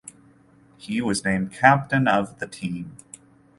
[0.77, 2.97] He was named captain of the team.